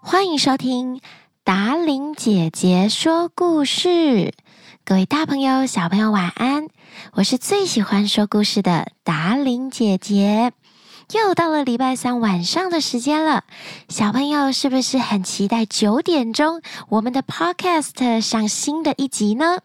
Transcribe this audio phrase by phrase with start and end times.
[0.00, 1.00] 欢迎收听
[1.44, 4.32] 达琳姐姐说故事，
[4.84, 6.68] 各位大朋友、小朋友晚安！
[7.14, 10.52] 我是最喜欢说故事的达琳姐姐。
[11.12, 13.44] 又到了礼拜三晚上的时间了，
[13.88, 19.58] 小朋友是不是很期待九点钟我们的 Podcast 上新的一集呢？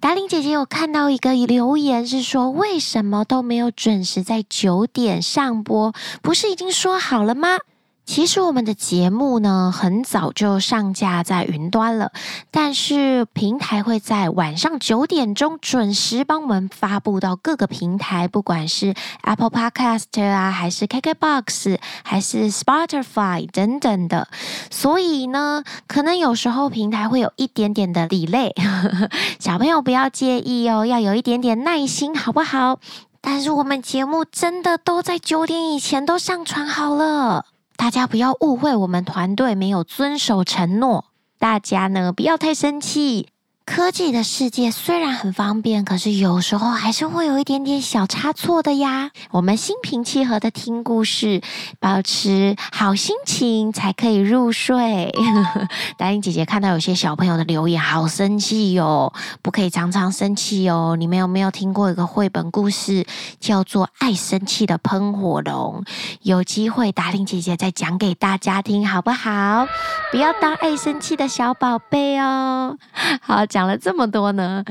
[0.00, 5.92] 达伶姐姐有看到一个留言，是说为什么都没有准时在九点上播？
[6.22, 7.58] 不是已经说好了吗？
[8.06, 12.12] 其实我们的节目呢，很早就上架在云端了，
[12.52, 24.28] 但是平台会在晚上九点钟准时帮我们发布到各个平台，不管是 Apple Podcast 啊，还是 KKBox，还是 Spotify 等等的。
[24.70, 28.52] 所以呢，可能有时候平台会有一点点的 delay，
[29.40, 32.78] 小朋友不要介意哦，要有一点点耐心，好不好？
[33.20, 37.46] 但是我们节目真的都在九点以前都上传好了。
[37.76, 41.06] 大家不要误会，我们团队没有遵守承诺。
[41.38, 43.28] 大家呢，不要太生气。
[43.66, 49.10] 科技的世界虽然很方便，可是有时候还是会有一点点小差错的呀。
[49.32, 51.42] 我们心平气和的听故事，
[51.80, 55.12] 保持好心情才可以入睡。
[55.98, 59.12] 达令姐姐看到有些小朋友的留言，好生气哟！
[59.42, 60.94] 不可以常常生气哦。
[60.96, 63.04] 你们有没有听过一个绘本故事，
[63.40, 65.82] 叫做《爱生气的喷火龙》？
[66.22, 69.66] 有机会，达令姐姐再讲给大家听，好不好？
[70.12, 72.78] 不要当爱生气的小宝贝哦。
[73.20, 73.44] 好。
[73.56, 74.62] 讲了这么多呢，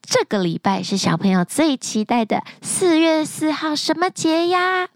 [0.00, 4.88] 这个礼拜是小朋友最期待的四月四号什么节呀？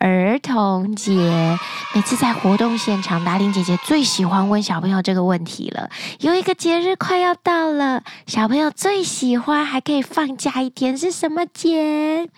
[0.00, 1.58] 儿童节，
[1.94, 5.90] 每次在活动现场，达伶姐姐最喜欢问小朋友这个问题了。
[6.20, 12.30] 有一个节日快要到了，小朋友最喜欢还可以放假一天，是什么节？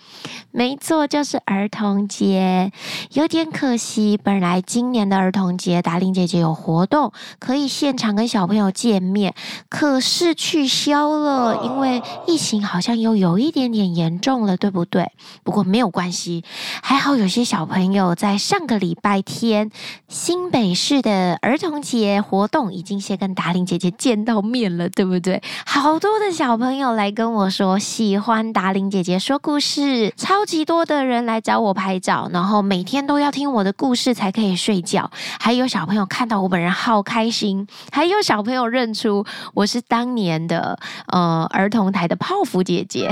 [0.51, 2.73] 没错，就是儿童节。
[3.13, 9.33] 有点可惜，本来今年的儿童节，达伶姐姐有活动可以现场跟小朋友见面，
[9.69, 15.09] 可是取消了，因为疫情好像又有一点点严重了，对不对？
[15.45, 16.43] 不过没有关系，
[16.81, 17.52] 还好有些。
[17.53, 19.69] 小朋友在上个礼拜天，
[20.07, 25.39] 新北市的儿童节活动已经先跟达玲姐姐见到面了，对不对？
[25.63, 35.11] 好多的小朋友来跟我说喜欢达玲姐姐说故事，超级多的人来找我拍照，然后每天都要听我的故事才可以睡觉。
[35.39, 43.11] 还有小朋友看到我本人好开心，还有小朋友认出我是当年的呃儿童台的泡芙姐姐。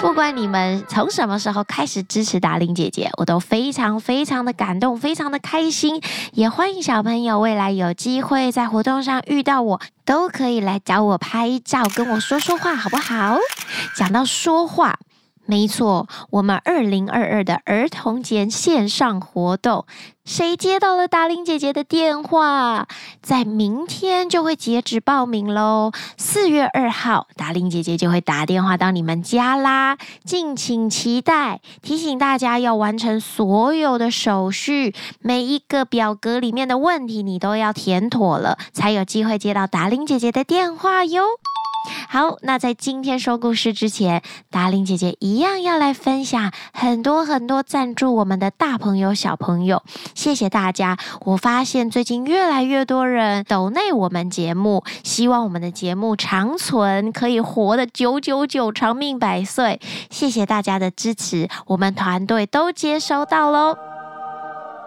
[0.00, 3.59] 不管你们从什么时候开始支持达玲姐姐，我都非。
[3.60, 6.00] 非常非常的感动，非常的开心，
[6.32, 13.36] 也欢迎小朋友未来有机会在活动上遇到我，都可以来找我拍照，跟我说说话，好不好？
[13.94, 14.98] 讲到说话。
[15.50, 19.84] 没错，我们二零二二的儿童节线上活动，
[20.24, 22.86] 谁接到了达令姐姐的电话？
[23.20, 25.90] 在明天就会截止报名喽。
[26.16, 31.60] 四月二号，达令姐姐就会打电话到你们家啦，敬请期待。
[31.82, 41.24] 提醒大家要完成所有的手续，每一个表格里面的问题你都要填妥了，才有机会接到达令姐姐的电话哟。
[42.08, 49.82] 好，那在今天说故事之前，达令姐姐一样要来分享很多很多赞助我们的大朋友小朋友，
[50.14, 50.98] 谢谢大家！
[51.24, 59.80] 我发现最近越来越多人抖内我们节目，希望我们的节目长存，可以活得久久久，长命百岁。
[60.10, 63.76] 谢谢大家的支持，我们团队都接收到喽。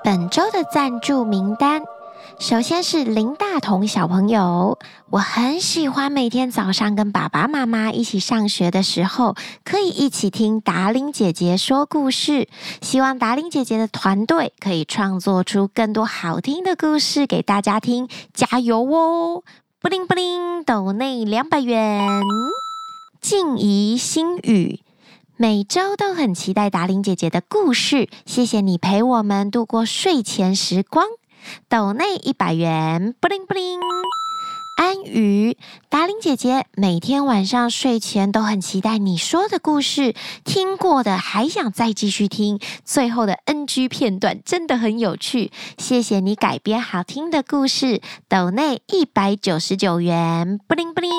[0.03, 1.92] 本周的赞助名单。
[2.39, 4.77] 首先是林大同小朋友，
[5.09, 12.49] 我很喜欢每天早上跟爸爸妈妈一起上学的时候，可以一起听达伶姐姐说故事。
[12.81, 19.43] 希望达伶姐姐的团队可以创作出更多好听的故事给大家听，加油哦！
[19.79, 22.07] 布灵布灵，抖内两百元。
[23.21, 24.81] 静怡心语，
[25.37, 31.05] 每周都很期待达伶姐姐的故事，谢谢你陪我们度过睡前时光。
[31.69, 33.79] 抖内一百元，布灵布灵。
[34.75, 35.55] 安宇，
[35.87, 42.59] 达伶姐姐每天晚上睡前都很期待你说的故事，听过的还想再继续听。
[42.83, 48.01] 最后的 NG 片段真的很有趣，谢谢你改编好听的故事。
[48.27, 51.11] 抖内一百九十九元，布灵布灵。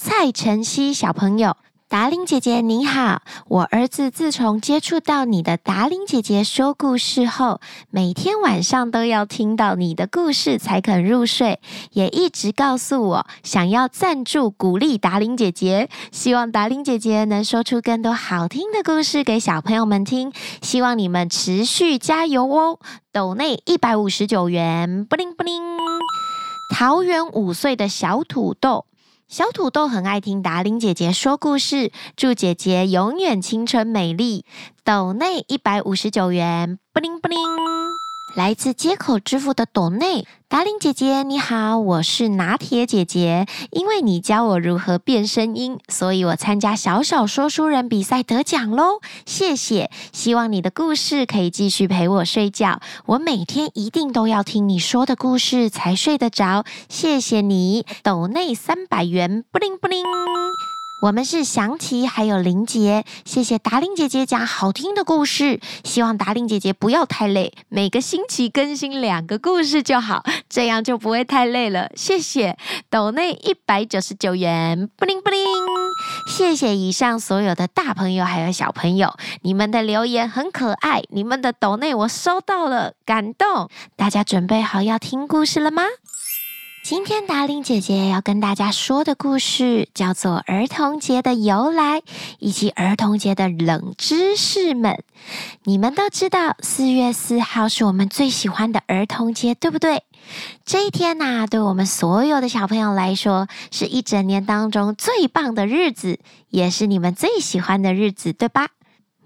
[0.00, 1.56] 蔡晨曦小朋友。
[1.90, 7.60] 达伶姐姐你好，我儿子自从接触到你的达伶姐姐说故事后，
[7.90, 11.58] 每天晚上都要听到你的故事才肯入睡，
[11.90, 20.32] 也一直告诉我想要赞助鼓励达伶姐姐，希望达伶姐姐能说出更多好听的故事给小朋友们听，
[20.62, 22.78] 希望你们持续加油哦！
[23.10, 25.60] 斗内一百五十九元，布灵布灵，
[26.72, 28.86] 桃园五岁的小土豆。
[29.30, 34.44] 小土豆很爱听达令姐姐说故事，祝姐姐永远青春美丽。
[34.82, 37.38] 斗内一百五十九元，布灵布灵。
[38.36, 43.46] 来自街口支付的抖内，达令姐姐你好，我是拿铁姐姐。
[43.70, 49.90] 因为你教我如何变声音，所以我参加小小说书人比赛得奖喽，谢谢。
[50.12, 56.64] 希望你的故事可以继续陪我睡觉，我每天一定都要听你说的故事才睡得着。
[56.88, 60.04] 谢谢你，抖内三百元，布灵布灵。
[61.02, 65.58] 我们是祥琪，还有林杰，谢谢达伶姐姐讲好听的故事。
[65.82, 71.90] 希望达伶姐姐不要太累，每个星期更新两个故事就好，这样就不会太累了。
[71.96, 72.58] 谢谢，
[72.90, 75.42] 抖内一百九十九元，布灵布灵。
[76.28, 83.70] 谢谢以上所有的大朋友还有小朋友，你们的留言很可爱，你们的抖内我收到了，感动。
[83.96, 85.84] 大家准备好要听故事了吗？
[86.90, 92.00] 今天达令姐姐要跟大家说的故事叫做《儿童节的由来》
[92.40, 95.04] 以及儿童节的冷知识们。
[95.62, 100.02] 你们都知道，四月四号是我们最喜欢的儿童节，对不对？
[100.64, 108.70] 这一天呐，对我们所有的小朋友来说，是一整年当中最棒的日子，也是你们最喜欢的日子，对吧？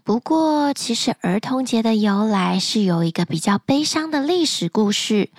[0.06, 5.30] 不过，其实儿童节的由来是有一个比较悲伤的历史故事。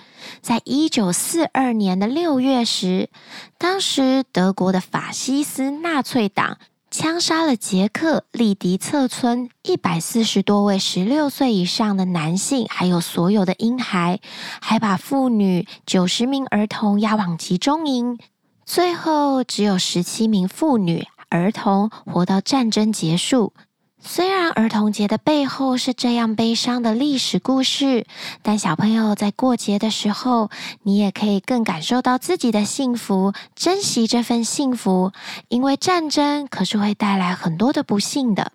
[0.42, 3.08] 在一九四二年的六月时，
[3.58, 6.58] 当时德国的法西斯纳粹党
[6.90, 14.18] 枪杀了捷克利迪策村一百四十多位十六岁以上的男性，还有所有的婴孩，
[14.60, 18.18] 还把妇女九十名儿童押往集中营，
[18.64, 23.52] 最后只有十七名妇女儿童活到战争结束。
[24.08, 28.06] 虽然儿童节的背后是这样悲伤的历史故事，
[28.40, 30.48] 但小朋友在过节的时候，
[30.84, 35.10] 你也可以更感受到自己的幸福，珍惜这份幸福，
[35.48, 38.52] 因为战争可是会带来很多的不幸的。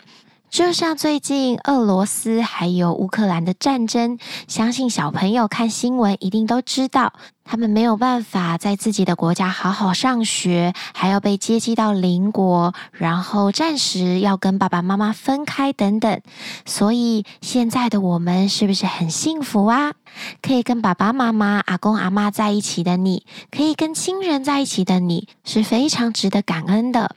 [0.52, 4.18] 就像最近俄罗斯还有乌克兰的战争，
[4.50, 7.14] 相信小朋友看新闻一定都知道，
[7.46, 16.20] 他们没有办法在自己的国家好好上学，还要被接济到邻国，然后暂时要跟爸爸妈妈分开等等。
[16.66, 19.94] 所以现在的我们是不是很幸福啊？
[20.42, 27.16] 可以跟爸爸妈妈、阿公阿嬷在一起的你，可以跟亲人在一起的你，是非常值得感恩的。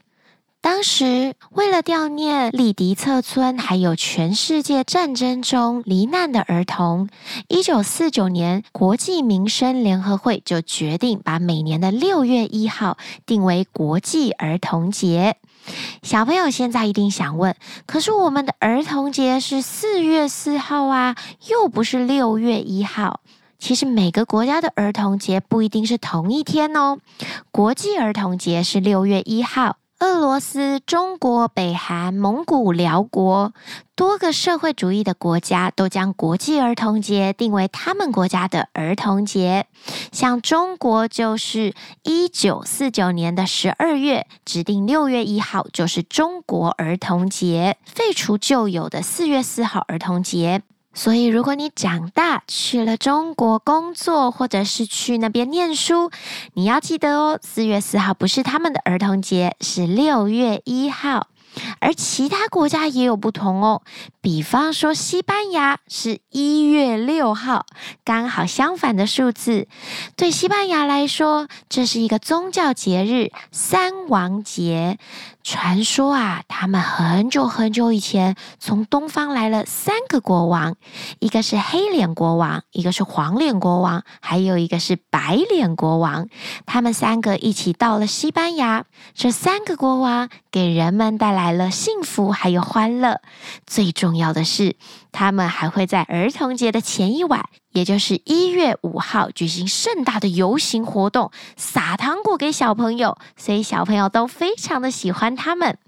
[0.64, 7.11] 当时，为了悼念利迪策村，还有全世界战争中罹难的儿童，
[7.49, 12.96] 一九四九年，国际民生联合会就决定把每年的六月一号
[13.26, 15.37] 定为国际儿童节。
[16.02, 21.14] 小朋友现在一定想问：可是我们的儿童节是四月四号啊，
[21.50, 23.20] 又不是六月一号。
[23.58, 27.00] 其实每个国家的儿童节不一定是同一天哦。
[27.52, 29.76] 国际儿童节是六月一号。
[30.00, 33.55] 俄罗斯、中国、北韩、蒙古、辽国
[33.94, 39.67] 多个社会主义的国家都将国际儿童节定为他们国家的儿童节。
[40.12, 50.63] 像中国就是一九四九年的十二月指定六月一号就是中国儿童节，废除旧有的四月四号儿童节。
[50.94, 56.10] 所以，如果你长大去了中国工作，或者是去那边念书，
[56.55, 61.29] 你要记得哦，四月四号不是他们的儿童节，是六月一号。
[61.79, 63.82] 而其他国家也有不同哦，
[64.20, 67.67] 比方说西班牙是一月六号，
[68.05, 69.69] 刚好相反的数字。
[70.17, 74.98] 对西班牙来说，这是一个宗教节日——三王节。
[75.44, 80.77] 传说啊，他们很久很久以前从东方来了三个国王，
[81.19, 86.29] 一个是黑脸国王，一个是黄脸国王，还有一个是白脸国王。
[86.65, 93.20] 他们三个一起到了西班牙，这三个国王给人们带来了幸福还有欢乐。
[93.67, 94.77] 最重要的是，
[95.14, 105.78] 他们还会在儿童节的前一晚，也就是一月五号举行盛大的游行活动，撒糖果给小朋友，所以小朋友都非常的喜欢他们。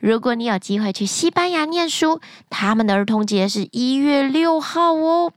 [0.00, 5.32] 如果你有机会去西班牙念书，他们的儿童节是一月六号哦。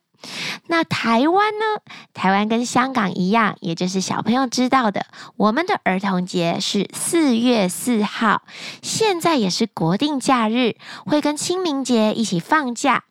[0.67, 1.81] 那台湾呢？
[2.13, 5.05] 台湾跟香港一样，也就是小朋友知道的，
[5.37, 8.41] 我们的儿童节是四月四号，
[8.81, 10.75] 现在也是国定假日，
[11.05, 13.05] 会跟清明节一起放假。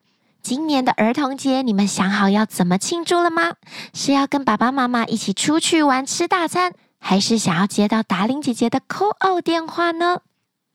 [0.49, 3.55] 今年的儿童节，你们想好要怎么庆祝了吗？
[3.93, 10.21] 是要跟爸爸妈妈一起出去玩吃大餐，还是想要接到达令姐姐的 call 电话呢？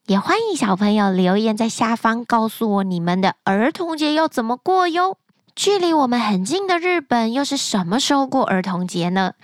[0.07, 5.15] 也欢迎小朋友留言在下方告诉我你们的儿童节要怎么过哟。
[5.55, 9.35] 距离我们很近的日本又是什么时候过儿童节呢？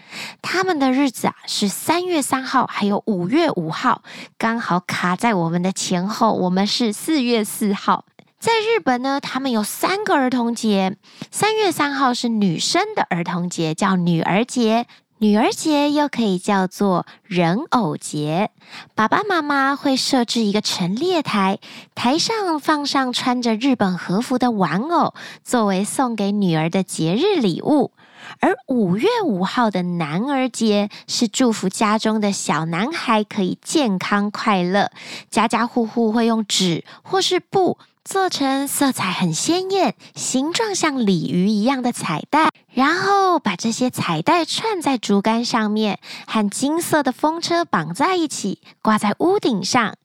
[0.41, 4.01] 他们的日子啊是三月三号，还有五月五号，
[4.37, 6.33] 刚好卡在我们的前后。
[6.33, 8.03] 我们是四月四号。
[8.39, 10.95] 在日本呢，他们有三个儿童节。
[11.31, 14.85] 三月三号是女生的儿童节，叫女儿节。
[15.19, 18.51] 女儿节又可以叫做人偶节，
[18.93, 21.57] 爸爸妈妈会设置一个陈列台，
[21.95, 27.91] 台上放上穿着日本和服的玩偶，作为送给女儿的节日礼物。
[28.39, 34.91] 而五月五号的男儿节是祝福家中的小男孩可以健康快乐，
[35.31, 37.79] 家家户户会用纸或是布。
[38.07, 49.95] 做成色彩很鲜艳、形状像鲤鱼一样的彩带，然后把这些彩带串在竹竿上面，和金色的风车绑在一起，挂在屋顶上。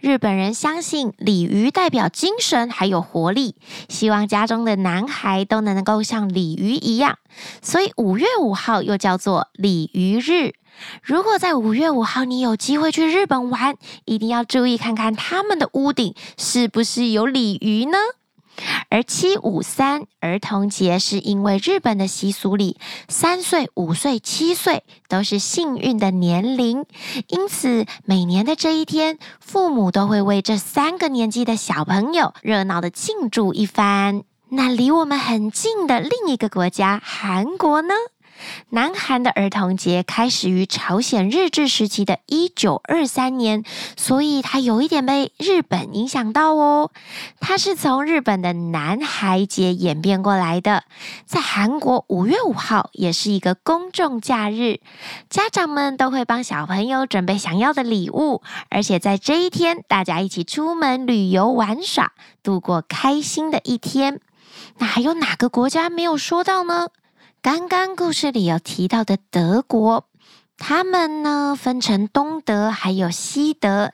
[0.00, 3.54] 日本人相信鲤鱼代表精神还有活力，
[3.88, 7.18] 希望家中的男孩都能够像鲤鱼一样，
[7.62, 10.54] 所以五月五号又叫做鲤鱼日。
[11.02, 17.98] 如果在五月五号你有机会去日本玩，一定要注意看看他们的屋顶是不是有鲤鱼呢？
[18.90, 22.76] 而七五三儿童节是因为日本的习俗里，
[23.08, 26.84] 三岁、五岁、七岁都是幸运的年龄，
[27.28, 34.22] 因此每年的这一天，父母都会为这三个年纪的小朋友热闹的庆祝一番。
[34.50, 37.94] 那离我们很近的另一个国家韩国呢？
[38.70, 43.64] 南韩的儿童节开始于朝鲜日治时期的一九二三年，
[43.96, 46.90] 所以它有一点被日本影响到哦。
[47.40, 50.84] 它是从日本的男孩节演变过来的。
[51.26, 54.80] 在韩国，五月五号也是一个公众假日，
[55.28, 64.20] 家长们都会帮小朋友准备想要的礼物，而且在这一天，大家一起出门旅游玩耍，度过开心的一天。
[64.78, 66.88] 那还有哪个国家没有说到呢？
[67.42, 70.06] 刚刚故事里有提到的德国，
[70.58, 73.90] 他们呢分成东德还有西德。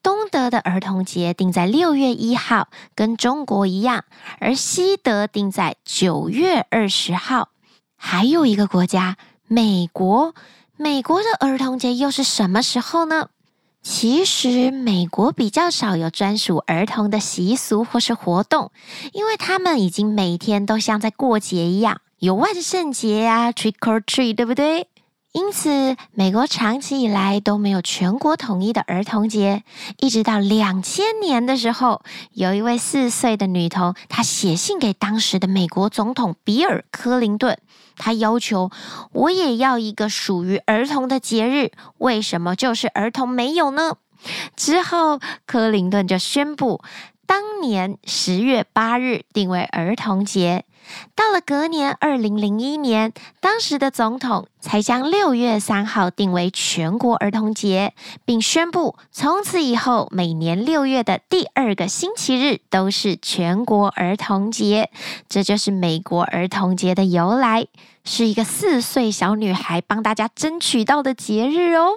[0.00, 4.02] 东德的儿童节定在六月一号，跟中国一样；
[4.38, 7.48] 而西德定在九月二十号。
[7.96, 9.16] 还有一个国家，
[9.48, 10.32] 美国，
[10.76, 13.30] 美国的儿童节又是什么时候呢？
[13.82, 18.70] 其实美国比较少有专属儿童的习俗或是活动，
[19.12, 22.00] 因为他们已经每天都像在过节一样。
[22.24, 24.88] 有万圣节呀，Trick or Treat，对不对？
[25.32, 29.62] 因此，美国长期以来都没有全国统一的儿童节。
[29.98, 32.00] 一直到两千年的时候，
[32.32, 37.58] 有一位四岁的女童，她写信给当时的美国总统比尔·柯林顿，
[37.98, 38.70] 她要求
[39.12, 41.72] 我也要一个属于儿童的节日。
[41.98, 43.98] 为什么就是儿童没有呢？
[44.56, 46.80] 之后，柯林顿就宣布，
[47.26, 50.64] 当年十月八日定为儿童节。
[51.14, 64.90] 到了隔年二零零一年，当时的总统才将六月三号定为全国儿童节，并宣布从此以后每年六月的第二个星期日都是全国儿童节。
[65.28, 67.66] 这就是美国儿童节的由来，
[68.04, 71.90] 是一个四岁小女孩帮大家争取到的节日哦。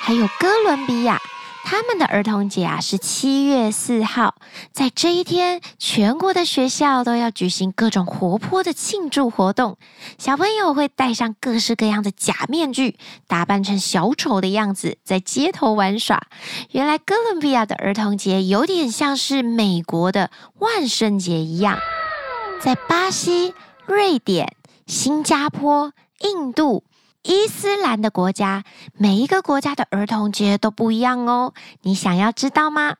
[0.00, 1.20] 还有哥伦比亚。
[1.64, 4.34] 他们的儿童节啊是七月四号，
[4.72, 9.78] 在这一天，全国的学校都要举行各种活泼的庆祝活动。
[10.18, 16.26] 小朋友会戴上各式各样的假面具，打扮成小丑的样子，在街头玩耍。
[16.72, 21.78] 原来哥伦比亚的儿童节有点像是美国的万圣节一样。
[22.60, 23.54] 在巴西、
[23.86, 26.84] 瑞典、新加坡、印度。
[27.22, 28.64] 伊斯兰的国家，
[28.94, 31.54] 每一个国家的儿童节都不一样哦。
[31.82, 32.96] 你想要知道吗？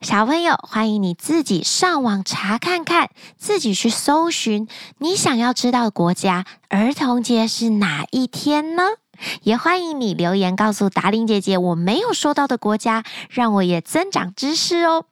[0.00, 4.66] 小朋友，欢迎你自己上网查看看，自己去搜寻
[4.98, 8.82] 你想要知道的国家儿童节是哪一天呢？
[9.42, 15.04] 也欢迎你留言告诉达令姐姐我没有说到的国家，让我也增长知识哦。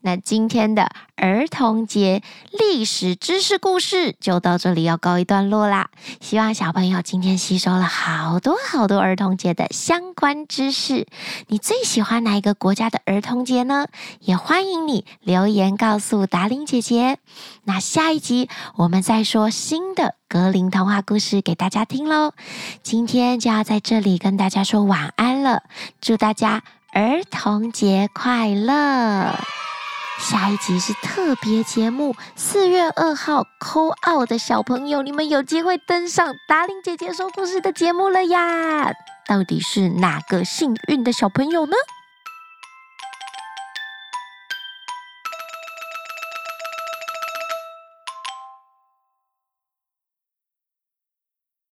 [0.00, 5.90] 那今天的儿童节历史知识故事就到这里要告一段落啦。
[6.20, 11.06] 希望小朋友今天吸收了好多好多儿童节的相关知识。
[11.48, 13.86] 你最喜欢哪一个国家的儿童节呢？
[14.20, 17.18] 也欢迎你留言告诉达伶姐姐。
[17.64, 22.32] 那下一集我们再说新的格林童话故事给大家听喽。
[22.82, 25.62] 今天就要在这里跟大家说晚安了，
[26.00, 29.34] 祝大家儿童节快乐！
[30.18, 38.90] 下一集是特别节目，四月二号扣奥的小朋友，你们有机会登上达令姐姐说故事的节目了呀！
[39.26, 41.76] 到底是哪个幸运的小朋友呢？